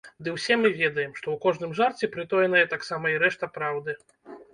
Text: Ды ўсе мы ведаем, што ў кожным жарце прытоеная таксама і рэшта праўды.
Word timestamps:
Ды 0.25 0.31
ўсе 0.35 0.55
мы 0.61 0.69
ведаем, 0.83 1.11
што 1.19 1.23
ў 1.31 1.37
кожным 1.43 1.75
жарце 1.79 2.09
прытоеная 2.15 2.63
таксама 2.73 3.13
і 3.13 3.21
рэшта 3.25 3.51
праўды. 3.59 3.95